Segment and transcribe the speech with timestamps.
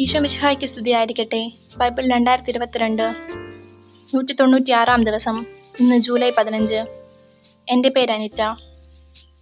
[0.00, 1.52] ഈശോ മിശിഹായ്ക്ക് സ്തുതിയായിരിക്കട്ടെ.
[1.76, 3.14] ബൈബിൾ രണ്ടായിരത്തി ഇരുപത്തിരണ്ട്
[4.14, 5.46] നൂറ്റി തൊണ്ണൂറ്റി ആറാം ദിവസം
[5.80, 6.74] ഇന്ന് ജൂലൈ പതിനഞ്ച്.
[7.68, 8.42] എന്റെ പേര് അനിറ്റ.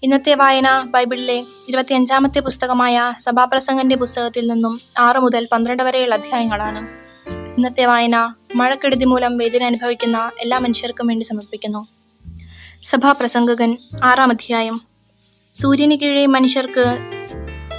[0.02, 6.88] ഇന്നത്തെ വായന ബൈബിളിലെ ഇരുപത്തിയഞ്ചാമത്തെ പുസ്തകമായ സഭാപ്രസംഗന്റെ പുസ്തകത്തിൽ നിന്നും ആറ് മുതൽ പന്ത്രണ്ട് വരെയുള്ള അധ്യായങ്ങളാണ്.
[7.56, 11.86] ഇന്നത്തെ വായന മഴക്കെടുതി മൂലം വേദന അനുഭവിക്കുന്ന എല്ലാ മനുഷ്യർക്കും വേണ്ടി സമർപ്പിക്കുന്നു.
[12.82, 14.80] സഭാപ്രസംഗകൻ ആറാം അധ്യായം.
[15.54, 16.98] സൂര്യന് കീഴെ മനുഷ്യർക്ക്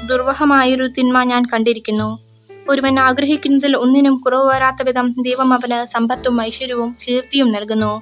[0.10, 2.23] ദുർവഹമായൊരു തിന്മ ഞാൻ കണ്ടിരിക്കുന്നു.
[2.70, 8.02] ഒരുവൻ ആഗ്രഹിക്കുന്നതിൽ ഒന്നിനും കുറവ് വരാത്ത വിധം ദൈവം അവന് സമ്പത്തും ഐശ്വര്യവും കീർത്തിയും നൽകുന്നു.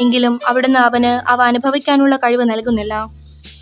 [0.00, 3.10] എങ്കിലും അവിടുന്ന് അവന് അവ അനുഭവിക്കാനുള്ള കഴിവ് നൽകുന്നില്ല.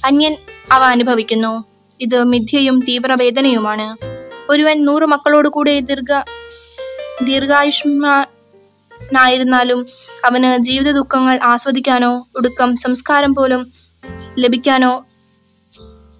[0.04, 0.36] അന്യൻ
[0.72, 1.64] അവ അനുഭവിക്കുന്നു.
[2.00, 3.96] ഇത് മിഥ്യയും തീവ്രവേദനയുമാണ്.
[4.50, 6.22] ഒരുവൻ നൂറ് മക്കളോട് കൂടെ ദീർഘ
[7.22, 9.86] ദീർഘായുഷ്മാനായിരുന്നാലും
[10.24, 13.72] അവന് ജീവിത ദുഃഖങ്ങൾ ആസ്വദിക്കാനോ ഒടുക്കം സംസ്കാരം പോലും
[14.38, 15.04] ലഭിക്കാനോ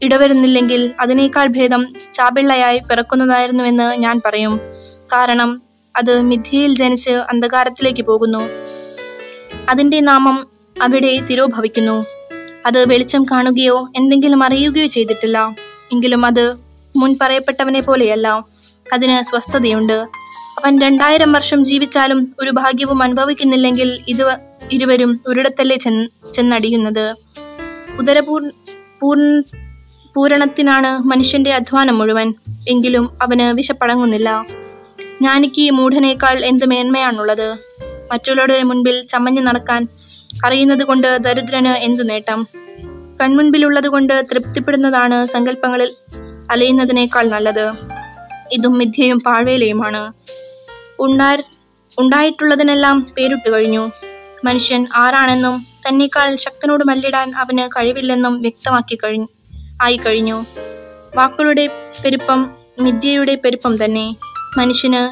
[0.03, 4.61] ഇടവരുന്നില്ലെങ്കിൽ അതിനേക്കാൾ ഭേദം ചാപിള്ളയായി പിറക്കുന്നതായിരുന്നുവെന്ന് ഞാൻ പറയും.
[5.13, 5.63] കാരണം
[5.97, 8.39] അത് മിഥ്യയിൽ ജനിച്ച് അന്ധകാരത്തിലേക്ക് പോകുന്നു.
[9.69, 10.47] അതിന്റെ നാമം
[10.83, 12.05] അവിടെ തിരോഭവിക്കുന്നു.
[12.67, 15.57] അത് വെളിച്ചം കാണുകയോ എന്തെങ്കിലും അറിയുകയോ ചെയ്തിട്ടില്ല.
[15.93, 16.55] എങ്കിലും അത്
[16.97, 18.45] മുൻ പറയപ്പെട്ടവനെ പോലെയല്ല.
[18.93, 19.93] അതിന് സ്വസ്ഥതയുണ്ട്.
[20.63, 24.37] അവൻ രണ്ടായിരം വർഷം ജീവിച്ചാലും ഒരു ഭാഗ്യവും അനുഭവിക്കുന്നില്ലെങ്കിൽ ഇത്
[24.73, 27.15] ഇരുവരും ഒരിടത്തല്ലേ ചെന്ന് ചെന്നടിയുന്നത്?
[27.99, 28.51] ഉദരപൂർ
[29.01, 29.43] പൂർണ
[30.17, 32.35] പൂരണത്തിനാണ് മനുഷ്യന്റെ അധ്വാനം മുഴുവൻ.
[32.69, 34.45] എങ്കിലും അവന് വിശപ്പടങ്ങുന്നില്ല.
[35.01, 37.57] ജ്ഞാനിക്ക് മൂഢനേക്കാൾ എന്ത് മേന്മയാണുള്ളത്?
[38.13, 39.89] മറ്റുള്ളവരുടെ മുൻപിൽ ചമഞ്ഞു നടക്കാൻ
[40.47, 42.47] അറിയുന്നത് കൊണ്ട് ദരിദ്രന് എന്തു നേട്ടം?
[43.21, 45.95] കൺമുൻപിലുള്ളത് കൊണ്ട് തൃപ്തിപ്പെടുന്നതാണ് സങ്കല്പങ്ങളിൽ
[46.51, 47.73] അലയുന്നതിനേക്കാൾ നല്ലത്.
[48.53, 50.13] ഇതും മിഥ്യയും പാഴ്വേലയുമാണ്.
[50.99, 51.39] ഉണ്ടാ
[51.99, 53.91] ഉണ്ടായിട്ടുള്ളതിനെല്ലാം പേരിട്ടു കഴിഞ്ഞു.
[54.45, 59.27] മനുഷ്യൻ ആരാണെന്നും തന്നേക്കാൾ ശക്തനോട് മല്ലിടാൻ അവന് കഴിവില്ലെന്നും വ്യക്തമാക്കി കഴിഞ്ഞു.
[59.81, 60.45] ആയി കഴിഞ്ഞു
[61.17, 61.67] വാക്കുകളുടെ
[62.05, 62.51] പെരുപ്പം
[62.81, 64.17] മിഥ്യയുടെ പെരുപ്പം തന്നെ.
[64.59, 65.03] മനുഷ്യന്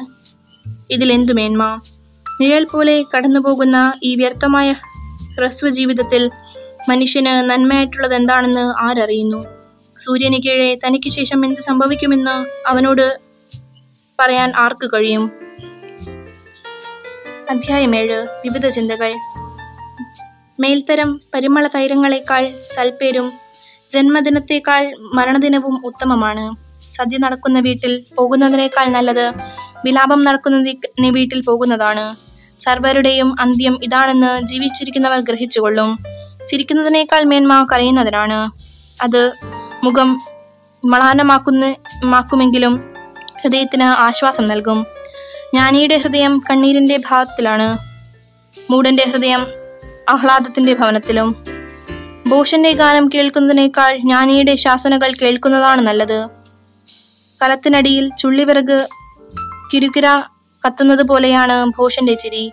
[0.93, 1.79] ഇതിലെന്തു മേന്മ?
[2.41, 4.73] നിഴൽ പോലെ കടന്നുപോകുന്ന ഈ വ്യർത്ഥമായ
[5.35, 6.31] ഹ്രസ്വ ജീവിതത്തിൽ
[6.89, 9.45] മനുഷ്യന് നന്മയായിട്ടുള്ളത് എന്താണെന്ന് ആരറിയുന്നു?
[9.97, 13.19] സൂര്യന് കീഴെ തനിക്ക് ശേഷം എന്ത് സംഭവിക്കുമെന്ന് അവനോട്
[14.19, 15.31] പറയാൻ ആർക്ക് കഴിയും?
[17.49, 18.27] അധ്യായം ഏഴ്.
[18.45, 19.13] വിവിധ ചിന്തകൾ.
[20.59, 23.31] മേൽത്തരം പരിമള തൈരങ്ങളെക്കാൾ സൽപ്പേരും
[23.93, 26.55] ജന്മദിനത്തേക്കാൾ മരണദിനവും ഉത്തമമാണ്.
[26.95, 29.31] സദ്യ നടക്കുന്ന വീട്ടിൽ പോകുന്നതിനേക്കാൾ നല്ലത്
[29.85, 32.15] വിലാപം നടക്കുന്ന വീട്ടിൽ പോകുന്നതാണ്.
[32.59, 35.97] സർവരുടെയും അന്ത്യം ഇതാണെന്ന് ജീവിച്ചിരിക്കുന്നവർ ഗ്രഹിച്ചുകൊള്ളും.
[36.49, 38.39] ചിരിക്കുന്നതിനേക്കാൾ മേന്മ കരയുന്നതിനാണ്
[39.03, 39.31] അത്
[39.83, 40.21] മുഖം
[40.85, 42.93] മളാനമാക്കുന്ന മാക്കുമെങ്കിലും
[43.41, 44.85] ഹൃദയത്തിന് ആശ്വാസം നൽകും.
[45.53, 47.77] ജ്ഞാനിയുടെ ഹൃദയം കണ്ണീരിന്റെ ഭാവത്തിലാണ്.
[48.71, 49.47] മൂടന്റെ ഹൃദയം
[50.09, 51.58] ആഹ്ലാദത്തിന്റെ ഭവനത്തിലും.
[52.29, 56.27] ഭൂഷന്റെ ഗാനം കേൾക്കുന്നതിനേക്കാൾ ജ്ഞാനിയുടെ ശാസനകൾ കേൾക്കുന്നതാണ് നല്ലത്.
[57.41, 58.87] കലത്തിനടിയിൽ ചുള്ളിവിറക്
[59.73, 60.07] കിരുകിര
[60.65, 62.51] കത്തുന്നത് പോലെയാണ് ഭൂഷന്റെ ചിരി.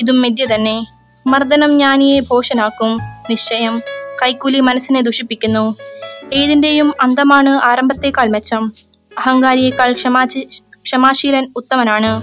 [0.00, 0.86] ഇതും മിഥ്യ തന്നെ.
[1.26, 2.98] മർദ്ദനം ജ്ഞാനിയെ ഭോഷനാക്കും.
[3.30, 3.80] നിശ്ചയം.
[4.22, 5.76] കൈക്കൂലി മനസ്സിനെ ദുഷിപ്പിക്കുന്നു.
[6.34, 8.72] ഏതിന്റെയും അന്തമാണ് ആരംഭത്തേക്കാൾ മെച്ചം.
[9.18, 10.48] അഹങ്കാരിയേക്കാൾ ക്ഷമാചി
[10.82, 12.22] ക്ഷമാശീലൻ ഉത്തമനാണ്.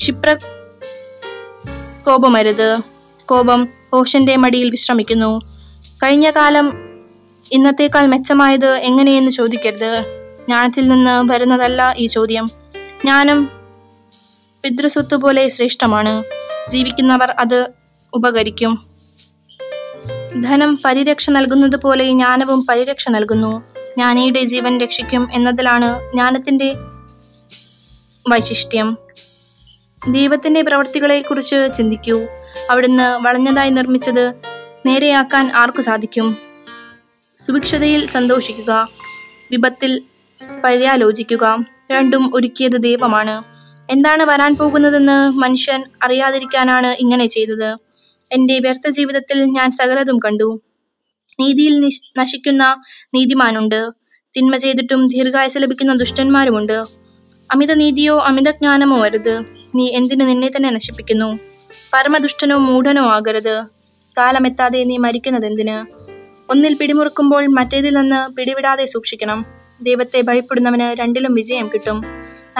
[0.00, 0.36] ക്ഷിപ്ര
[2.06, 2.78] കോപമരുത്.
[3.26, 5.40] കോപം ഭോഷന്റെ മടിയിൽ വിശ്രമിക്കുന്നു.
[6.02, 6.78] കഴിഞ്ഞ കാലം
[7.52, 10.02] ഇന്നത്തേക്കാൾ മെച്ചമായത് എങ്ങനെയെന്ന് ചോദിക്കരുത്.
[10.46, 12.46] ജ്ഞാനത്തിൽ നിന്ന് വരുന്നതല്ല ഈ ചോദ്യം.
[12.76, 13.50] ജ്ഞാനം
[14.62, 16.24] പിതൃസ്വത്ത് പോലെ ശ്രേഷ്ഠമാണ്.
[16.70, 17.66] ജീവിക്കുന്നവർ അത്
[18.14, 18.86] ഉപകരിക്കും.
[20.40, 23.60] ധനം പരിരക്ഷ നൽകുന്നത് പോലെ ജ്ഞാനവും പരിരക്ഷ നൽകുന്നു.
[23.76, 26.72] ജ്ഞാനിയുടെ ജീവൻ രക്ഷിക്കും എന്നതിലാണ് ജ്ഞാനത്തിന്റെ
[28.28, 28.98] വൈശിഷ്ട്യം.
[30.08, 32.26] ദൈവത്തിന്റെ പ്രവർത്തികളെ കുറിച്ച് ചിന്തിക്കൂ.
[32.70, 34.47] അവിടുന്ന് വളഞ്ഞതായി നിർമ്മിച്ചത്
[34.88, 36.36] നേരെയാക്കാൻ ആർക്കു സാധിക്കും?
[37.46, 38.72] സുഭിക്ഷതയിൽ സന്തോഷിക്കുക
[39.50, 40.02] വിപത്തിൽ
[40.64, 43.36] പര്യാലോചിക്കുക രണ്ടും ഒരുക്കിയത് ദൈവമാണ്.
[43.92, 47.70] എന്താണ് വരാൻ പോകുന്നതെന്ന് മനുഷ്യൻ അറിയാതിരിക്കാനാണ് ഇങ്ങനെ ചെയ്തത്.
[48.32, 50.60] എന്റെ വ്യർത്ഥ ജീവിതത്തിൽ ഞാൻ സകലതും കണ്ടു.
[51.40, 51.74] നീതിയിൽ
[52.18, 52.64] നശിക്കുന്ന
[53.14, 53.80] നീതിമാനുണ്ട്.
[54.36, 56.76] തിന്മ ചെയ്തിട്ടും ദീർഘായുസ് ലഭിക്കുന്ന ദുഷ്ടന്മാരുമുണ്ട്.
[57.50, 59.34] അമിത നീതിയോ അമിത ജ്ഞാനമോ അരുത്.
[59.74, 61.28] നീ എന്തിനു നിന്നെ തന്നെ നശിപ്പിക്കുന്നു?
[61.94, 63.56] പരമദുഷ്ടനോ മൂഢനോ ആകരുത്.
[64.18, 65.76] കാലമെത്താതെ നീ മരിക്കുന്നത് എന്തിന്?
[66.50, 69.46] ഒന്നിൽ പിടിമുറുക്കുമ്പോൾ മറ്റേതിൽ നിന്ന് പിടിവിടാതെ സൂക്ഷിക്കണം.
[69.82, 72.04] ദൈവത്തെ ഭയപ്പെടുന്നവന് രണ്ടിലും വിജയം കിട്ടും.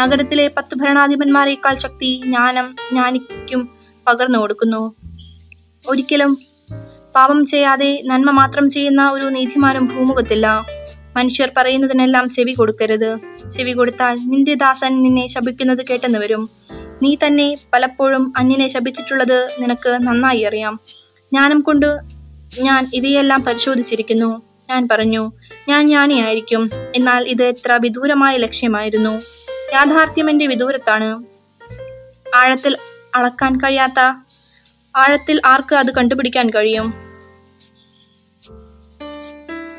[0.00, 3.69] നഗരത്തിലെ പത്ത് ഭരണാധിപന്മാരെക്കാൾ ശക്തി ജ്ഞാനം ജ്ഞാനിക്കും
[4.08, 4.94] പകർന്നു കൊടുക്കുന്നു.
[5.88, 6.38] ഒരിക്കലും
[7.14, 10.66] പാപം ചെയ്യാതെ നന്മ മാത്രം ചെയ്യുന്ന ഒരു നീതിമാനും ഭൂമുഖത്തില്ല.
[11.16, 13.19] മനുഷ്യർ പറയുന്നതിനെല്ലാം ചെവി കൊടുക്കരുത്.
[13.56, 16.50] ചെവി കൊടുത്താൽ നിന്റെ ദാസൻ നിന്നെ ശപിക്കുന്നത് കേട്ടെന്ന് വരും.
[17.02, 20.81] നീ തന്നെ പലപ്പോഴും അന്യനെ ശപിച്ചിട്ടുള്ളത് നിനക്ക് നന്നായി അറിയാം.
[21.32, 21.86] ജ്ഞാനം കൊണ്ട്
[22.60, 24.42] ഞാൻ ഇവയെല്ലാം പരിശോധിച്ചിരിക്കുന്നു.
[24.70, 25.32] ഞാൻ പറഞ്ഞു
[25.69, 26.70] ഞാൻ ജ്ഞാനിയായിരിക്കും.
[26.94, 29.10] എന്നാൽ ഇത് എത്ര വിദൂരമായ ലക്ഷ്യമായിരുന്നു.
[29.75, 31.25] യാഥാർത്ഥ്യം എന്റെ വിദൂരത്താണ്.
[32.34, 32.76] ആഴത്തിൽ
[33.14, 34.00] അളക്കാൻ കഴിയാത്ത
[34.96, 36.94] ആഴത്തിൽ ആർക്ക് അത് കണ്ടുപിടിക്കാൻ കഴിയും?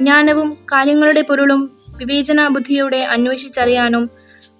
[0.01, 4.09] ജ്ഞാനവും കാര്യങ്ങളുടെ പൊരുളും വിവേചന ബുദ്ധിയോടെ അന്വേഷിച്ചറിയാനും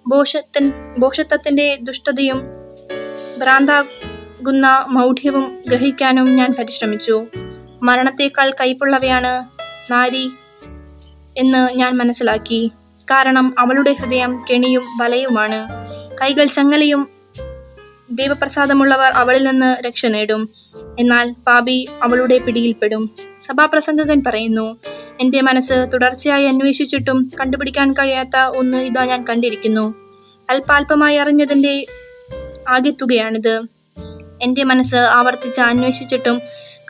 [0.07, 2.41] ബോഷത്തൻ ബോഷത്വത്തിന്റെ ദുഷ്ടതയും
[4.39, 7.25] ഭ്രാന്താകുന്ന മൗഢ്യവും ഗ്രഹിക്കാനും ഞാൻ പരിശ്രമിച്ചു.
[7.83, 9.33] മരണത്തേക്കാൾ കൈപ്പുള്ളവയാണ്
[9.91, 10.31] നാരി
[11.37, 12.71] എന്ന് ഞാൻ മനസ്സിലാക്കി.
[13.11, 15.59] കാരണം അവളുടെ ഹൃദയം കെണിയും വലയുമാണ്.
[16.21, 17.07] കൈകൾ ചങ്ങലയും
[18.11, 20.49] ദൈവപ്രസാദമുള്ളവർ അവളിൽ നിന്ന് രക്ഷ നേടും.
[20.99, 23.09] എന്നാൽ പാപി അവളുടെ പിടിയിൽപ്പെടും.
[23.45, 24.77] സഭാപ്രസംഗകൻ പറയുന്നു
[25.21, 29.85] എന്റെ മനസ്സ് തുടർച്ചയായി അന്വേഷിച്ചിട്ടും കണ്ടുപിടിക്കാൻ കഴിയാത്ത ഒന്ന് ഇതാ ഞാൻ കണ്ടിരിക്കുന്നു.
[30.49, 31.85] അല്പാൽപമായി അറിഞ്ഞതിന്റെ
[32.69, 33.78] ആകെത്തുകയാണിത്.
[34.41, 36.41] എന്റെ മനസ്സ് ആവർത്തിച്ച് അന്വേഷിച്ചിട്ടും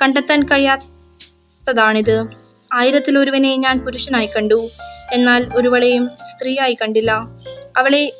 [0.01, 2.25] കണ്ടെത്താൻ കഴിയാത്തതാണിത്.
[2.73, 4.69] ആയിരത്തിൽ ഒരുവനെ ഞാൻ പുരുഷനായി കണ്ടു.
[5.11, 7.11] എന്നാൽ ഒരുവളെയും സ്ത്രീയായി കണ്ടില്ല.
[7.77, 8.13] അവളെ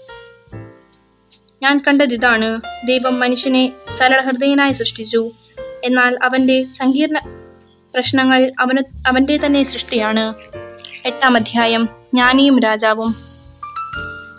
[1.63, 5.31] ഞാൻ കണ്ടത് ഇതാണ് ദൈവം മനുഷ്യനെ സരളഹൃദയനായി സൃഷ്ടിച്ചു.
[5.83, 7.17] എന്നാൽ അവന്റെ സങ്കീർണ
[7.93, 10.33] പ്രശ്നങ്ങൾ അവന് അവന്റെ തന്നെ സൃഷ്ടിയാണ്.
[11.05, 11.85] എട്ടാം അധ്യായം.
[11.85, 13.11] ജ്ഞാനിയും രാജാവും.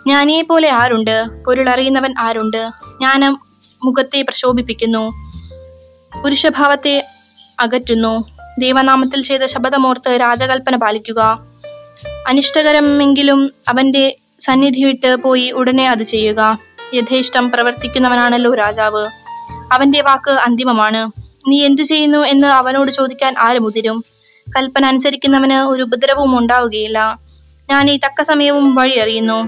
[0.07, 1.43] ജ്ഞാനിയെ പോലെ ആരുണ്ട്?
[1.43, 2.69] പൊരുളറിയുന്നവൻ ആരുണ്ട്?
[2.87, 3.50] ജ്ഞാനം
[3.83, 5.11] മുഖത്തെ പ്രശോഭിപ്പിക്കുന്നു.
[6.23, 7.05] പുരുഷഭാവത്തെ
[7.59, 8.29] അകറ്റുന്നു.
[8.59, 11.45] ദേവനാമത്തിൽ ചെയ്ത ശബദമോർത്ത് രാജകൽപ്പന പാലിക്കുക.
[12.27, 16.59] അനിഷ്ടകരമെങ്കിലും അവന്റെ സന്നിധി വിട്ട് പോയി ഉടനെ അത് ചെയ്യുക.
[16.93, 19.09] യഥേഷ്ടം പ്രവർത്തിക്കുന്നവനാണല്ലോ രാജാവ്.
[19.71, 21.11] അവന്റെ വാക്ക് അന്തിമമാണ്.
[21.47, 24.03] നീ എന്തു ചെയ്യുന്നു എന്ന് അവനോട് ചോദിക്കാൻ ആരും മുതിരും.
[24.57, 27.19] കൽപ്പന അനുസരിക്കുന്നവന് ഒരു ഉപദ്രവവും ഉണ്ടാവുകയില്ല.
[27.69, 29.47] ഞാൻ ഈ തക്ക സമയവും വഴി അറിയുന്നു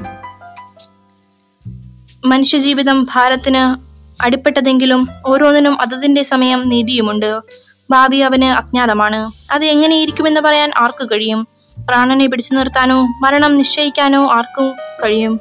[2.26, 7.42] മനുഷ്യജീവിതം ഭാരത്തിന് അടിപ്പെട്ടതെങ്കിലും ഓരോന്നിനും അതതിന്റെ സമയം നീതിയുമുണ്ട്.
[7.92, 9.32] ഭാവി അവന് അജ്ഞാതമാണ്.
[9.54, 11.48] അത് എങ്ങനെയിരിക്കുമെന്ന് പറയാൻ ആർക്ക് കഴിയും?
[11.90, 14.74] പ്രാണനെ പിടിച്ചു നിർത്താനോ മരണം നിശ്ചയിക്കാനോ ആർക്കും
[15.04, 15.40] കഴിയും.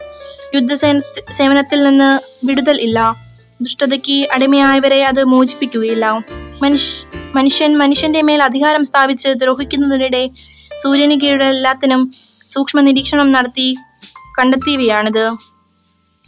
[0.54, 1.00] യുദ്ധസേന
[1.32, 3.16] സേവനത്തിൽ നിന്ന് വിടുതൽ ഇല്ല.
[3.62, 6.20] ദുഷ്ടതയ്ക്ക് അടിമയായവരെ അത് മോചിപ്പിക്കുകയില്ല.
[6.62, 10.30] മനുഷ്യ മനുഷ്യൻ മനുഷ്യന്റെ മേൽ അധികാരം സ്ഥാപിച്ച് ദ്രോഹിക്കുന്നതിനിടെ
[10.82, 12.12] സൂര്യന് കീഴിൽ എല്ലാത്തിനും
[12.48, 13.76] സൂക്ഷ്മ നിരീക്ഷണം നടത്തി
[14.38, 15.32] കണ്ടെത്തിയവയാണിത്.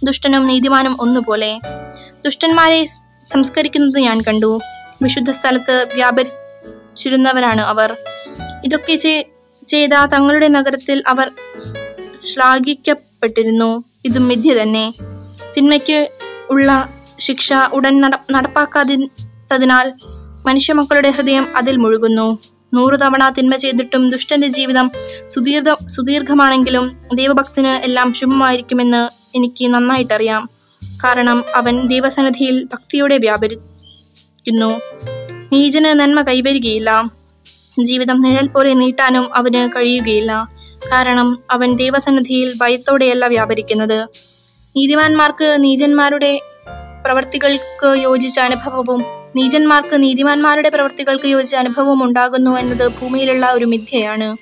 [0.05, 1.61] ദുഷ്ടനും നീതിമാനും ഒന്നുപോലെ.
[2.25, 2.85] ദുഷ്ടന്മാരെ
[3.33, 4.61] സംസ്കരിക്കുന്നത് ഞാൻ കണ്ടു.
[5.03, 7.97] വിശുദ്ധ സ്ഥലത്ത് വ്യാപരിച്ചിരുന്നവരാണ് അവർ.
[8.65, 8.95] ഇതൊക്കെ
[9.69, 11.31] ചെയ്ത തങ്ങളുടെ നഗരത്തിൽ അവർ
[12.33, 13.85] ശ്ലാഘിക്കപ്പെട്ടിരുന്നു.
[14.05, 14.93] ഇതും മിഥ്യ തന്നെ.
[15.57, 16.09] തിന്മയ്ക്ക്
[16.51, 16.89] ഉള്ള
[17.21, 19.93] ശിക്ഷ ഉടൻ നട നടപ്പാക്കാതിനാൽ
[20.47, 22.39] മനുഷ്യമക്കളുടെ ഹൃദയം അതിൽ മുഴുകുന്നു.
[22.75, 24.91] നൂറു തവണ തിന്മ ചെയ്തിട്ടും ദുഷ്ടന്റെ ജീവിതം
[25.29, 29.03] സുദീർഘ സുദീർഘമാണെങ്കിലും ദൈവഭക്തന് എല്ലാം ശുഭമായിരിക്കുമെന്ന്
[29.37, 30.54] എനിക്ക് നന്നായിട്ടറിയാം.
[31.05, 34.81] കാരണം അവൻ ദൈവസന്നിധിയിൽ ഭക്തിയോടെ വ്യാപരിക്കുന്നു.
[35.53, 37.05] നീചന് നന്മ കൈവരികയില്ല.
[37.85, 40.49] ജീവിതം നിഴൽ പോലെ നീട്ടാനും അവന് കഴിയുകയില്ല.
[40.93, 44.09] കാരണം അവൻ ദൈവസന്നിധിയിൽ ഭയത്തോടെയല്ല വ്യാപരിക്കുന്നത്.
[44.77, 46.41] നീതിമാന്മാർക്ക് നീചന്മാരുടെ
[47.05, 49.05] പ്രവർത്തികൾക്ക് യോജിച്ച അനുഭവവും
[49.37, 54.37] നീചന്മാർക്ക് നീതിമാന്മാരുടെ പ്രവർത്തികൾക്ക് യോജിച്ച അനുഭവവും ഉണ്ടാകുന്നു എന്നത് ഭൂമിയിലുള്ള ഒരു മിഥ്യയാണ്.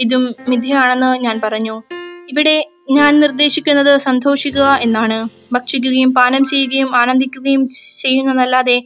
[0.00, 1.82] ഇതും മിഥ്യയാണെന്ന് ഞാൻ പറഞ്ഞു.
[2.30, 5.28] ഇവിടെ ഞാൻ നിർദ്ദേശിക്കുന്നത് സന്തോഷിക്കുക എന്നാണ്.
[5.52, 7.66] ഭക്ഷിക്കുകയും പാനം ചെയ്യുകയും ആനന്ദിക്കുകയും
[8.00, 8.82] ചെയ്യുന്നതല്ലാതെ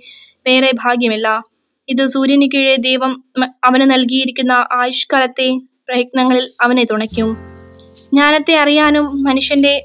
[0.46, 1.42] വേറെ ഭാഗ്യമില്ല.
[1.88, 3.24] ഇത് സൂര്യന് കീഴെ ദൈവം
[3.64, 7.36] അവന് നൽകിയിരിക്കുന്ന ആയുഷ്കാലത്തെ പ്രയത്നങ്ങളിൽ അവനെ തുണയ്ക്കും.
[7.96, 9.84] ജ്ഞാനത്തെ അറിയാനും മനുഷ്യന്റെ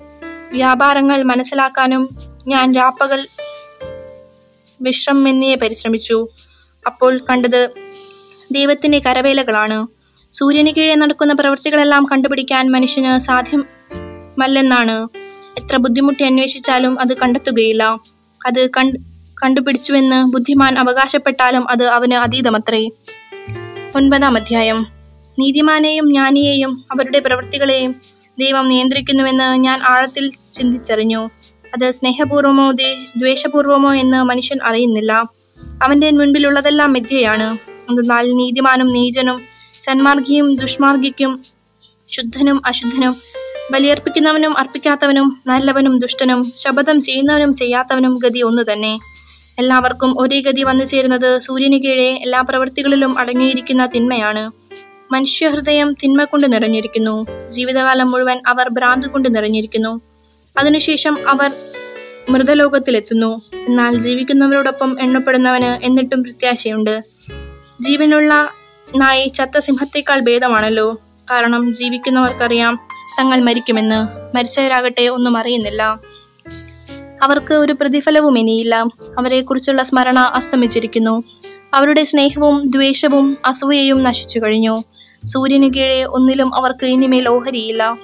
[0.54, 2.10] വ്യാപാരങ്ങൾ മനസ്സിലാക്കാനും
[2.48, 3.28] ഞാൻ രാപ്പകൽ
[4.82, 6.28] വിശ്രമെന്നിയെ പരിശ്രമിച്ചു.
[6.86, 7.70] അപ്പോൾ കണ്ടത്
[8.52, 9.88] ദൈവത്തിന്റെ കരവേലകളാണ്.
[10.32, 13.20] സൂര്യന് കീഴെ നടക്കുന്ന പ്രവൃത്തികളെല്ലാം കണ്ടുപിടിക്കാൻ മനുഷ്യന്
[14.34, 15.08] സാധ്യമല്ലെന്നാണ്
[15.64, 17.84] എത്ര ബുദ്ധിമുട്ടി അന്വേഷിച്ചാലും അത് കണ്ടെത്തുകയില്ല.
[18.46, 19.00] അത് കണ്ട്
[19.44, 22.90] കണ്ടുപിടിച്ചുവെന്ന് ബുദ്ധിമാൻ അവകാശപ്പെട്ടാലും അത് അവന് അതീതമത്രേ.
[23.96, 24.88] ഒൻപതാം അധ്യായം.
[25.40, 27.96] നീതിമാനെയും ജ്ഞാനിയെയും അവരുടെ പ്രവൃത്തികളെയും
[28.40, 31.30] ദൈവം നിയന്ത്രിക്കുന്നുവെന്ന് ഞാൻ ആഴത്തിൽ ചിന്തിച്ചറിഞ്ഞു.
[31.74, 32.72] അത് സ്നേഹപൂർവമോ
[33.18, 35.14] ദ്വേഷപൂർവമോ എന്ന് മനുഷ്യൻ അറിയുന്നില്ല.
[35.84, 37.58] അവന്റെ മുൻപിലുള്ളതെല്ലാം മിഥ്യയാണ്.
[37.90, 39.42] എന്നാൽ നീതിമാനും നീചനും
[39.84, 41.44] സന്മാർഗിയും ദുഷ്മാർഗിക്കും
[42.10, 43.16] ശുദ്ധനും അശുദ്ധനും
[43.72, 49.00] ബലിയർപ്പിക്കുന്നവനും അർപ്പിക്കാത്തവനും നല്ലവനും ദുഷ്ടനും ശപഥം ചെയ്യുന്നവനും ചെയ്യാത്തവനും ഗതി ഒന്നു തന്നെ.
[49.60, 54.52] എല്ലാവർക്കും ഒരേ ഗതി വന്നു ചേരുന്നത് സൂര്യന് കീഴെ എല്ലാ പ്രവൃത്തികളിലും അടങ്ങിയിരിക്കുന്ന തിന്മയാണ്.
[55.14, 57.26] മനുഷ്യഹൃദയം തിന്മ കൊണ്ട് നിറഞ്ഞിരിക്കുന്നു.
[57.50, 60.02] ജീവിതകാലം മുഴുവൻ അവർ ഭ്രാന്ത് കൊണ്ട് നിറഞ്ഞിരിക്കുന്നു.
[60.60, 61.52] അതിനുശേഷം അവർ
[62.30, 63.42] മൃതലോകത്തിലെത്തുന്നു.
[63.54, 67.02] എന്നാൽ ജീവിക്കുന്നവരോടൊപ്പം എണ്ണപ്പെടുന്നവന് എന്നിട്ടും പ്രത്യാശയുണ്ട്.
[67.82, 68.50] ജീവനുള്ള
[68.96, 70.98] നായി ചത്ത സിംഹത്തേക്കാൾ ഭേദമാണല്ലോ.
[71.32, 72.80] കാരണം ജീവിക്കുന്നവർക്കറിയാം
[73.20, 76.00] തങ്ങൾ മരിക്കുമെന്ന് മരിച്ചവരാകട്ടെ ഒന്നും അറിയുന്നില്ല.
[77.24, 78.76] അവർക്ക് ഒരു പ്രതിഫലവും ഇനിയില്ല.
[79.20, 81.24] അവരെക്കുറിച്ചുള്ള സ്മരണ അസ്തമിച്ചിരിക്കുന്നു.
[81.74, 84.84] അവരുടെ സ്നേഹവും ദ്വേഷവും അസൂയയും നശിച്ചു കഴിഞ്ഞു.
[85.26, 87.98] സൂര്യന് കീഴെ ഒന്നിലും അവർക്ക് ഇനിമേൽ ഓഹരിയില്ല.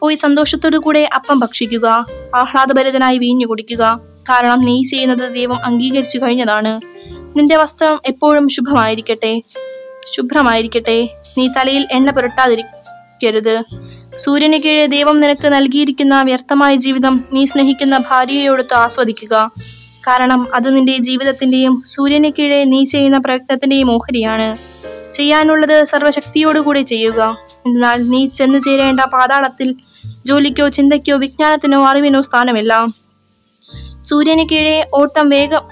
[0.00, 2.06] പോയി സന്തോഷത്തോടു കൂടെ അപ്പം ഭക്ഷിക്കുക.
[2.34, 4.00] ആഹ്ലാദഭരിതനായി വീഞ്ഞു കുടിക്കുക.
[4.30, 6.80] കാരണം നീ ചെയ്യുന്നത് ദൈവം അംഗീകരിച്ചു കഴിഞ്ഞതാണ്.
[7.38, 9.42] നിന്റെ വസ്ത്രം എപ്പോഴും ശുഭമായിരിക്കട്ടെ.
[10.12, 11.08] ശുഭ്രമായിരിക്കട്ടെ.
[11.38, 12.10] നീ തലയിൽ എണ്ണ
[13.24, 19.50] പുരട്ടാതിരിക്കരുത് സൂര്യന് കീഴെ ദൈവം നിനക്ക് നൽകിയിരിക്കുന്ന വ്യർത്ഥമായ ജീവിതം നീ സ്നേഹിക്കുന്ന ഭാര്യയോടൊത്ത് ആസ്വദിക്കുക.
[20.08, 24.56] കാരണം അത് നിന്റെ ജീവിതത്തിന്റെയും സൂര്യന് കീഴെ നീ ചെയ്യുന്ന പ്രയത്നത്തിന്റെയും ഓഹരിയാണ്.
[25.14, 27.38] ചെയ്യാനുള്ളത് സർവശക്തിയോടുകൂടി ചെയ്യുക.
[27.66, 29.74] എന്നാൽ നീ ചെന്നു ചേരേണ്ട പാതാളത്തിൽ
[30.26, 32.86] ജോലിക്കോ ചിന്തയ്ക്കോ വിജ്ഞാനത്തിനോ അറിവിനോ സ്ഥാനമില്ല.
[34.00, 35.62] സൂര്യന് കീഴെ ഓട്ടം വേഗം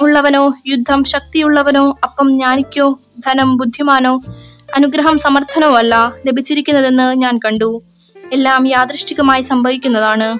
[0.00, 4.22] ഉള്ളവനോ യുദ്ധം ശക്തിയുള്ളവനോ അപ്പം ജ്ഞാനിക്കോ ധനം ബുദ്ധിമാനോ
[4.76, 7.82] അനുഗ്രഹം സമർത്ഥനവുമല്ല ലഭിച്ചിരിക്കുന്നതെന്ന് ഞാൻ കണ്ടു.
[8.32, 10.38] എല്ലാം യാദൃഷ്ടികമായി സംഭവിക്കുന്നതാണ്.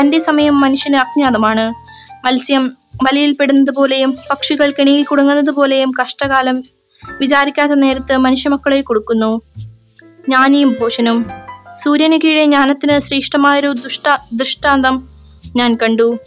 [0.00, 1.74] തന്റെ സമയം മനുഷ്യന് അജ്ഞാതമാണ്.
[2.26, 6.64] മത്സ്യം വലയിൽ പെടുന്നത് പോലെയും പക്ഷികൾ കെണിയിൽ കുടുങ്ങുന്നത് പോലെയും കഷ്ടകാലം
[7.20, 9.40] വിചാരിക്കാത്ത നേരത്ത് മനുഷ്യമക്കളെ കൊടുക്കുന്നു.
[9.98, 11.24] ജ്ഞാനിയും ഭൂഷനും.
[11.84, 15.08] സൂര്യന് കീഴെ ജ്ഞാനത്തിന് ശ്രേഷ്ഠമായൊരു ദുഷ്ട ദൃഷ്ടാന്തം
[15.56, 16.18] ഞാൻ കണ്ടു.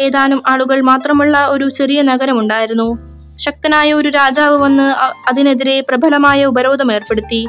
[0.00, 3.11] ഏതാനും ആളുകൾ മാത്രമുള്ള ഒരു ചെറിയ നഗരമുണ്ടായിരുന്നു.
[3.44, 4.86] ശക്തനായ ഒരു രാജാവ് വന്ന്
[5.28, 7.40] അതിനെതിരെ പ്രബലമായ ഉപരോധം ഏർപ്പെടുത്തി.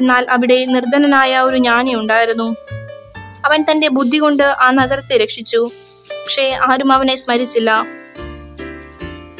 [0.00, 2.56] എന്നാൽ അവിടെ നിർധനനായ ഒരു ജ്ഞാനി ഉണ്ടായിരുന്നു.
[3.44, 5.70] അവൻ തന്റെ ബുദ്ധി കൊണ്ട് ആ നഗരത്തെ രക്ഷിച്ചു.
[6.10, 7.70] പക്ഷേ ആരും അവനെ സ്മരിച്ചില്ല.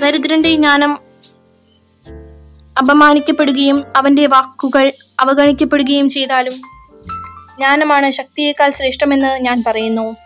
[0.02, 0.92] ദരിദ്രന്റെ ജ്ഞാനം
[2.78, 6.52] അപമാനിക്കപ്പെടുകയും അവന്റെ വാക്കുകൾ അവഗണിക്കപ്പെടുകയും ചെയ്താലും
[7.56, 10.16] ജ്ഞാനമാണ് ശക്തിയേക്കാൾ ശ്രേഷ്ഠമെന്ന് ഞാൻ പറയുന്നു.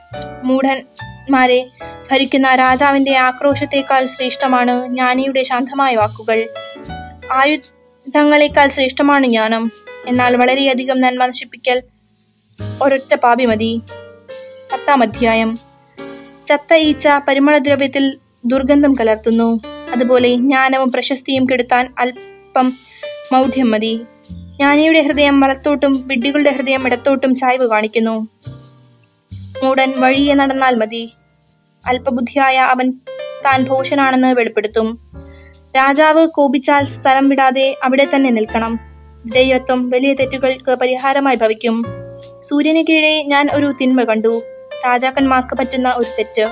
[0.45, 1.61] മൂഢന്മാരെ
[2.13, 6.47] ഭരിക്കുന്ന രാജാവിന്റെ ആക്രോശത്തേക്കാൾ ശ്രേഷ്ഠമാണ് ജ്ഞാനിയുടെ ശാന്തമായ വാക്കുകൾ.
[7.33, 9.73] ആയുധങ്ങളെക്കാൾ ശ്രേഷ്ഠമാണ് ജ്ഞാനം.
[10.09, 11.83] എന്നാൽ വളരെയധികം നന്മ നശിപ്പിക്കൽ
[12.83, 13.81] ഒരൊറ്റ പാപി മതി.
[14.73, 15.59] പത്താം അധ്യായം.
[16.49, 19.61] ചത്ത ഈച്ച പരിമളദ്രവ്യത്തിൽ ദുർഗന്ധം കലർത്തുന്നു.
[19.93, 22.73] അതുപോലെ ജ്ഞാനവും പ്രശസ്തിയും കെടുത്താൻ അല്പം
[23.33, 24.05] മൗഢ്യം മതി.
[24.33, 28.29] ജ്ഞാനിയുടെ ഹൃദയം വലത്തോട്ടും വിഡ്ഢികളുടെ ഹൃദയം ഇടത്തോട്ടും ചായ്വ് കാണിക്കുന്നു.
[29.65, 31.13] മൂടൻ വഴിയെ നടന്നാൽ മതി.
[31.87, 32.91] അല്പബുദ്ധിയായ അവൻ
[33.45, 34.99] താൻ ഭോഷനാണെന്ന് വെളിപ്പെടുത്തും.
[35.77, 38.81] രാജാവ് കോപിച്ചാൽ സ്ഥലം വിടാതെ അവിടെ തന്നെ നിൽക്കണം.
[39.25, 41.85] വിധേയത്വം വലിയ തെറ്റുകൾക്ക് പരിഹാരമായി ഭവിക്കും.
[42.41, 44.43] സൂര്യന് കീഴെ ഞാൻ ഒരു തിന്മ കണ്ടു.
[44.87, 46.51] രാജാക്കന്മാർക്ക് പറ്റുന്ന ഒരു തെറ്റ്.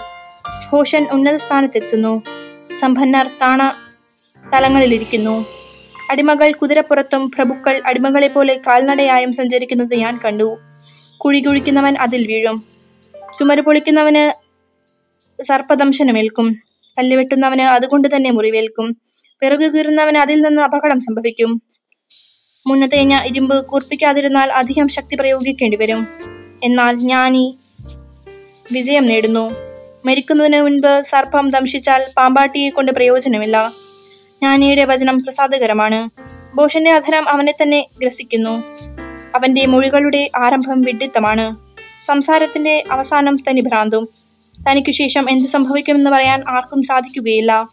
[0.72, 2.22] ഭോഷൻ ഉന്നത സ്ഥാനത്തെത്തുന്നു.
[2.80, 3.72] സമ്പന്നർ താണ
[4.54, 5.46] തലങ്ങളിലിരിക്കുന്നു.
[6.10, 10.56] അടിമകൾ കുതിരപ്പുറത്തും പ്രഭുക്കൾ അടിമകളെ പോലെ കാൽനടയായും സഞ്ചരിക്കുന്നത് ഞാൻ കണ്ടു.
[11.16, 12.64] കുഴി കുഴിക്കുന്നവൻ അതിൽ വീഴും.
[13.38, 14.49] ചുമര് പൊളിക്കുന്നവന്
[15.42, 16.56] സർപ്പദംശനമേൽക്കും.
[16.98, 18.96] കല്ലുവെട്ടുന്നവന് അതുകൊണ്ട് തന്നെ മുറിവേൽക്കും.
[19.40, 21.62] പിറകു കീറുന്നവന് അതിൽ നിന്ന് അപകടം സംഭവിക്കും.
[22.66, 26.06] മുന്നത്തേഞ്ഞ ഇരുമ്പ് കൂർപ്പിക്കാതിരുന്നാൽ അധികം ശക്തി പ്രയോഗിക്കേണ്ടി വരും
[26.64, 27.58] എന്നാൽ ജ്ഞാനി
[28.72, 29.56] വിജയം നേടുന്നു.
[30.06, 33.72] മരിക്കുന്നതിന് മുൻപ് സർപ്പം ദംശിച്ചാൽ പാമ്പാട്ടിയെ കൊണ്ട് പ്രയോജനമില്ല.
[34.38, 36.10] ജ്ഞാനിയുടെ വചനം പ്രസാദകരമാണ്.
[36.56, 38.64] ബോഷന്റെ അധരം അവനെ തന്നെ ഗ്രസിക്കുന്നു.
[39.34, 41.56] അവന്റെ മൊഴികളുടെ ആരംഭം വിഡിത്തമാണ്
[42.06, 44.08] സംസാരത്തിന്റെ അവസാനം തനി ഭ്രാന്തും
[44.68, 47.68] തനിക്കു ശേഷം എന്ത് സംഭവിക്കുമെന്ന് പറയാൻ ആർക്കും സാധിക്കുകയില്ല.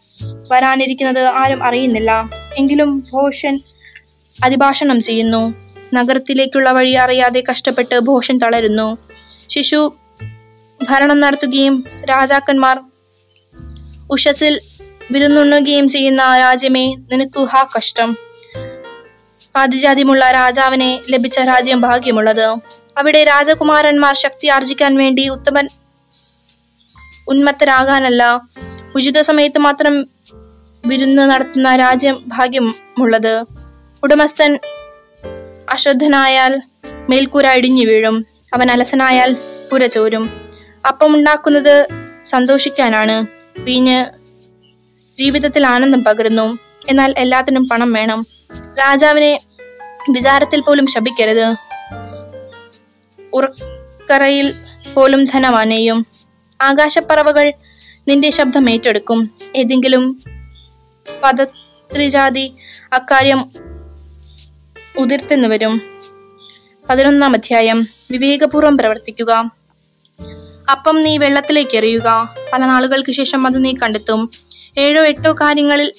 [0.52, 2.30] വരാനിരിക്കുന്നത് ആരും അറിയുന്നില്ല.
[2.58, 3.60] എങ്കിലും ഭോഷൻ
[4.44, 5.54] അതിഭാഷണം ചെയ്യുന്നു.
[5.94, 8.96] നഗരത്തിലേക്കുള്ള വഴി അറിയാതെ കഷ്ടപ്പെട്ട് ഭോഷൻ തളരുന്നു.
[9.48, 9.94] ശിശു
[10.88, 12.80] ഭരണം നടത്തുകയും രാജാക്കന്മാർ
[14.10, 14.60] ഉഷസിൽ
[15.10, 18.16] വിരുന്നുണ്ണുകയും ചെയ്യുന്ന രാജ്യമേ നിനക്കു ഹാ കഷ്ടം.
[19.56, 22.44] ആദിജാതിമുള്ള രാജാവിനെ ലഭിച്ച രാജ്യം ഭാഗ്യമുള്ളത്.
[22.98, 25.68] അവിടെ രാജകുമാരന്മാർ ശക്തി ആർജിക്കാൻ വേണ്ടി ഉത്തമൻ
[27.28, 28.40] ഉന്മത്തരാകാനല്ല.
[28.94, 30.06] ഉചിത സമയത്ത് മാത്രം
[30.86, 33.44] വിരുന്ന് നടത്തുന്ന രാജ്യം ഭാഗ്യമുള്ളത്
[34.02, 34.58] ഉടമസ്ഥൻ
[35.70, 36.62] അശ്രദ്ധനായാൽ
[37.10, 38.26] മേൽക്കൂര ഇടിഞ്ഞു വീഴും.
[38.54, 39.36] അവൻ അലസനായാൽ
[39.72, 40.52] പുര ചോരും.
[40.88, 41.86] അപ്പം ഉണ്ടാക്കുന്നത്
[42.24, 43.26] സന്തോഷിക്കാനാണ്.
[43.60, 44.04] വീഞ്ഞ്
[45.16, 46.58] ജീവിതത്തിൽ ആനന്ദം പകരുന്നു.
[46.88, 48.26] എന്നാൽ എല്ലാത്തിനും പണം വേണം.
[48.78, 49.40] രാജാവിനെ
[50.10, 51.54] വിചാരത്തിൽ പോലും ശപിക്കരുത്.
[53.32, 54.54] ഉറക്കറയിൽ
[54.94, 56.06] പോലും ധനവാനെയും
[56.60, 57.52] ആകാശപ്പറവകൾ
[58.08, 59.30] നിന്റെ ശബ്ദം ഏറ്റെടുക്കും.
[59.56, 60.18] ഏതെങ്കിലും
[61.22, 62.52] പദത്രിജാതി
[62.92, 63.50] അക്കാര്യം
[64.98, 65.82] ഉതിർത്തെന്നു വരും.
[66.90, 67.86] പതിനൊന്നാം അധ്യായം.
[68.10, 69.50] വിവേകപൂർവം പ്രവർത്തിക്കുക.
[70.70, 72.34] അപ്പം നീ വെള്ളത്തിലേക്ക് എറിയുക.
[72.52, 74.30] പല നാളുകൾക്ക് ശേഷം അത് നീ കണ്ടെത്തും.
[74.78, 75.92] ഏഴോ എട്ടോ കാര്യങ്ങളിൽ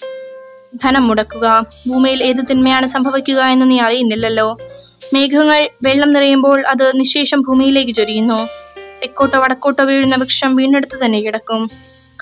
[0.83, 1.65] ധനം മുടക്കുക.
[1.87, 4.57] ഭൂമിയിൽ ഏത് തിന്മയാണ് സംഭവിക്കുക എന്ന് നീ അറിയുന്നില്ലല്ലോ.
[5.13, 8.47] മേഘങ്ങൾ വെള്ളം നിറയുമ്പോൾ അത് നിശേഷം ഭൂമിയിലേക്ക് ചൊരിയുന്നു.
[9.01, 11.69] തെക്കോട്ടോ വടക്കോട്ടോ വീഴുന്ന വൃക്ഷം വീണ്ടെടുത്ത് തന്നെ കിടക്കും.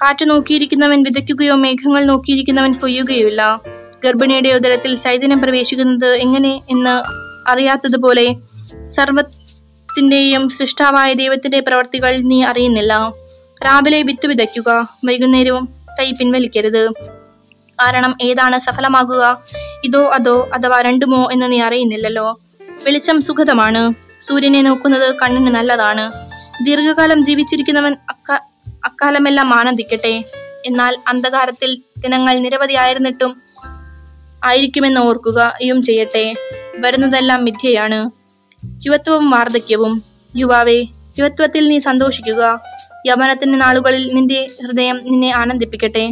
[0.02, 3.62] കാറ്റ് നോക്കിയിരിക്കുന്നവൻ വിതയ്ക്കുകയോ മേഘങ്ങൾ നോക്കിയിരിക്കുന്നവൻ കൊയ്യുകയുമില്ല
[4.04, 6.96] ഗർഭിണിയുടെ ഉദരത്തിൽ ചൈതന്യം പ്രവേശിക്കുന്നത് എങ്ങനെ എന്ന്
[7.50, 8.36] അറിയാത്തതുപോലെ
[8.88, 13.14] സർവത്തിന്റെയും സൃഷ്ടാവായ ദൈവത്തിന്റെ പ്രവർത്തികൾ നീ അറിയുന്നില്ല.
[13.66, 15.70] രാവിലെ വിത്ത് വിതയ്ക്കുക വൈകുന്നേരവും
[16.00, 16.92] കൈ പിൻവലിക്കരുത്.
[17.80, 19.44] കാരണം ഏതാണ് സഫലമാകുക?
[19.84, 22.40] ഇതോ അതോ അഥവാ രണ്ടുമോ എന്ന് നീ അറിയുന്നില്ലല്ലോ.
[22.86, 23.94] വെളിച്ചം സുഖതമാണ്.
[24.22, 26.27] സൂര്യനെ നോക്കുന്നത് കണ്ണിന് നല്ലതാണ്.
[26.64, 28.32] ദീർഘകാലം ജീവിച്ചിരിക്കുന്നവൻ അക്ക
[28.86, 30.24] അക്കാലമെല്ലാം ആനന്ദിക്കട്ടെ.
[30.66, 33.42] എന്നാൽ അന്ധകാരത്തിൽ ദിനങ്ങൾ നിരവധിയായിരുന്നിട്ടും
[34.46, 36.36] ആയിരിക്കുമെന്ന് ഓർക്കുകയും ചെയ്യട്ടെ.
[36.78, 38.12] വരുന്നതെല്ലാം മിഥ്യയാണ്.
[38.86, 40.04] യുവത്വവും വാർദ്ധക്യവും.
[40.36, 40.86] യുവാവേ
[41.20, 42.60] യുവത്വത്തിൽ നീ സന്തോഷിക്കുക.
[43.08, 46.12] യവനത്തിന്റെ നാളുകളിൽ നിന്റെ ഹൃദയം നിന്നെ ആനന്ദിപ്പിക്കട്ടെ.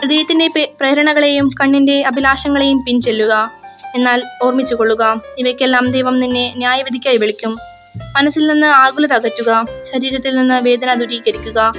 [0.00, 0.48] ഹൃദയത്തിന്റെ
[0.80, 3.52] പ്രേരണകളെയും കണ്ണിന്റെ അഭിലാഷങ്ങളെയും പിൻചെല്ലുക.
[3.94, 7.56] എന്നാൽ ഓർമ്മിച്ചുകൊള്ളുക ഇവയ്ക്കെല്ലാം ദൈവം നിന്നെ ന്യായവിധിക്കായി വിളിക്കും.
[7.96, 11.72] മനസ്സിൽ നിന്ന് ആകുലത അകറ്റുക ശരീരത്തിൽ നിന്ന് വേദന ദൂരീകരിക്കുക.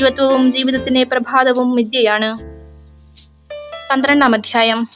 [0.00, 2.34] യുവത്വവും ജീവിതത്തിന്റെ പ്രഭാതവും വിദ്യയാണ്.
[3.90, 4.88] പന്ത്രണ്ടാം അധ്യായം.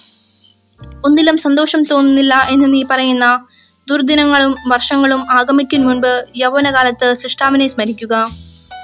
[1.05, 3.47] ഒന്നിലും സന്തോഷം തോന്നുന്നില്ല എന്ന് നീ പറയുന്ന
[3.89, 8.29] ദുർദിനങ്ങളും വർഷങ്ങളും ആഗമിക്കും മുൻപ് യൗവനകാലത്ത് സൃഷ്ടാവിനെ സ്മരിക്കുക.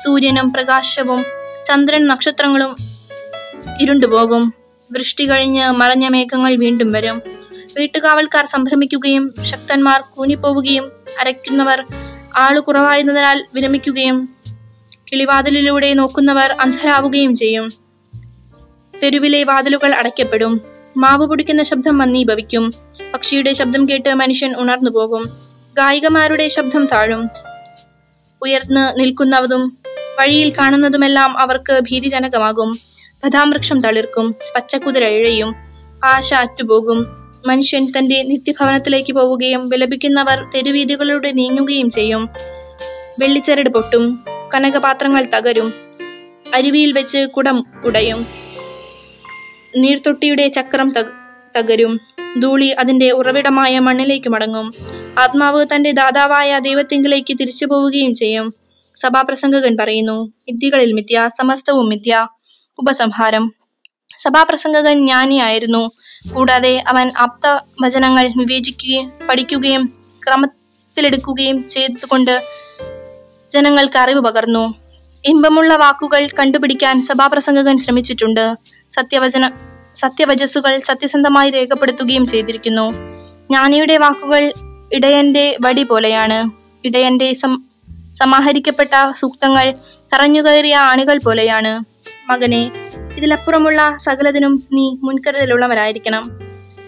[0.04, 1.24] സൂര്യനും പ്രകാശവും
[1.66, 2.76] ചന്ദ്രൻ നക്ഷത്രങ്ങളും
[3.80, 4.54] ഇരുണ്ടുപോകും.
[4.92, 7.37] വൃഷ്ടി കഴിഞ്ഞ് മറഞ്ഞ മേഘങ്ങൾ വീണ്ടും വരും.
[7.78, 11.84] വീട്ടുകാവൽക്കാർ സംഭ്രമിക്കുകയും ശക്തന്മാർ കൂനിപ്പോവുകയും അരയ്ക്കുന്നവർ
[12.38, 14.36] ആളു കുറവായതിനാൽ വിരമിക്കുകയും
[15.12, 17.72] കിളിവാതിലിലൂടെ നോക്കുന്നവർ അന്ധരാവുകയും ചെയ്യും.
[19.02, 20.60] തെരുവിലെ വാതിലുകൾ അടയ്ക്കപ്പെടും.
[20.96, 22.72] മാവ് പൊടിക്കുന്ന ശബ്ദം മന്ദീഭവിക്കും.
[23.14, 25.22] പക്ഷിയുടെ ശബ്ദം കേട്ട് മനുഷ്യൻ ഉണർന്നു പോകും.
[25.76, 27.28] ഗായികമാരുടെ ശബ്ദം താഴും.
[28.42, 29.78] ഉയർന്ന് നിൽക്കുന്നതും
[30.20, 32.78] വഴിയിൽ കാണുന്നതുമെല്ലാം അവർക്ക് ഭീതിജനകമാകും.
[33.24, 34.34] ബദാം വൃക്ഷം തളിർക്കും.
[34.54, 35.54] പച്ചക്കുതിര ഇഴയും.
[36.04, 37.17] ആശ അറ്റുപോകും.
[37.48, 42.28] മനുഷ്യൻ തന്റെ നിത്യഭവനത്തിലേക്ക് പോവുകയും വിലപിക്കുന്നവർ തെരുവീതികളിലൂടെ നീങ്ങുകയും ചെയ്യും.
[43.18, 44.24] വെള്ളിച്ചരട് പൊട്ടും
[44.54, 45.74] കനകപാത്രങ്ങൾ തകരും
[46.54, 48.26] അരുവിയിൽ വെച്ച് കുടം ഉടയും.
[49.76, 51.14] നീർത്തൊട്ടിയുടെ ചക്രം തക-
[51.56, 52.00] തകരും.
[52.40, 54.72] ധൂളി അതിന്റെ ഉറവിടമായ മണ്ണിലേക്ക് മടങ്ങും.
[55.18, 58.54] ആത്മാവ് തന്റെ ദാതാവായ ദൈവത്തിങ്കിലേക്ക് തിരിച്ചു പോവുകയും ചെയ്യും.
[58.96, 62.26] സഭാപ്രസംഗകൻ പറയുന്നു മിഥ്യകളിൽ മിഥ്യ സമസ്തവും മിഥ്യ.
[62.78, 63.52] ഉപസംഹാരം.
[64.18, 65.90] സഭാപ്രസംഗകൻ ജ്ഞാനിയായിരുന്നു.
[66.34, 69.86] കൂടാതെ അവൻ ആപ്ത വചനങ്ങൾ വിവേചിക്കുകയും പഠിക്കുകയും
[70.26, 72.42] ക്രമത്തിലെടുക്കുകയും ചെയ്തുകൊണ്ട്
[73.54, 74.74] ജനങ്ങൾക്ക് അറിവ് പകർന്നു.
[75.24, 78.54] ഇമ്പമുള്ള വാക്കുകൾ കണ്ടുപിടിക്കാൻ സഭാപ്രസംഗകൻ ശ്രമിച്ചിട്ടുണ്ട്.
[78.90, 79.50] സത്യവചന
[79.94, 82.92] സത്യവചസ്സുകൾ സത്യസന്ധമായി രേഖപ്പെടുത്തുകയും ചെയ്തിരിക്കുന്നു.
[83.50, 84.52] ജ്ഞാനിയുടെ വാക്കുകൾ
[84.92, 86.50] ഇടയന്റെ വടി പോലെയാണ്.
[86.84, 87.34] ഇടയന്റെ
[88.14, 89.74] സമാഹരിക്കപ്പെട്ട സൂക്തങ്ങൾ
[90.14, 91.72] തറഞ്ഞുകയറിയ ആണികൾ പോലെയാണ്.
[92.30, 92.70] മകനെ
[93.18, 96.38] ഇതിലപ്പുറമുള്ള സകലതിനും നീ മുൻകരുതലുള്ളവരായിരിക്കണം.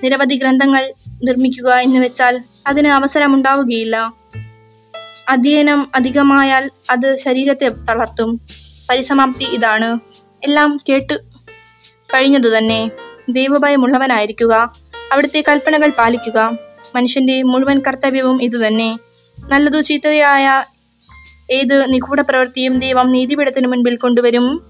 [0.05, 0.93] നിരവധി ഗ്രന്ഥങ്ങൾ
[1.25, 4.15] നിർമ്മിക്കുക എന്ന് വെച്ചാൽ അതിന് അവസരമുണ്ടാവുകയില്ല.
[5.29, 8.41] അധ്യയനം അധികമായാൽ അത് ശരീരത്തെ തളർത്തും.
[8.91, 9.99] പരിസമാപ്തി ഇതാണ്.
[10.45, 11.21] എല്ലാം കേട്ട്
[12.15, 12.91] കഴിഞ്ഞതു തന്നെ
[13.29, 14.75] ദൈവഭയമുള്ളവനായിരിക്കുക.
[15.13, 16.59] അവിടുത്തെ കൽപ്പനകൾ പാലിക്കുക.
[16.97, 18.99] മനുഷ്യന്റെ മുഴുവൻ കർത്തവ്യവും ഇതുതന്നെ.
[19.49, 20.65] നല്ലതു ചീത്തയായ
[21.51, 24.70] ഏത് നിഗൂഢ പ്രവൃത്തിയും ദൈവം നീതിപീഠത്തിനു മുൻപിൽ കൊണ്ടുവരും.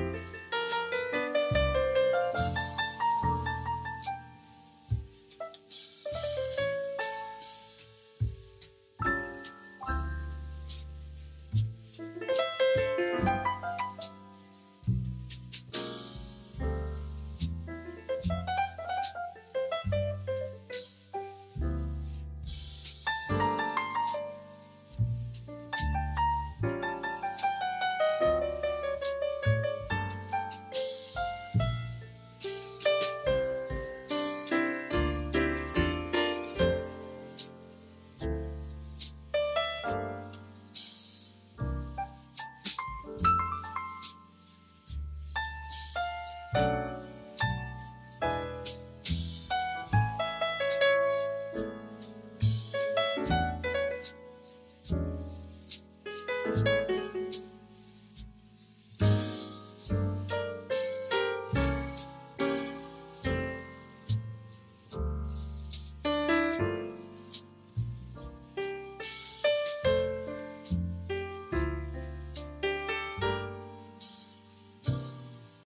[0.00, 0.39] Bye.